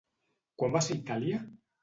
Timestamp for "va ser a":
0.77-1.03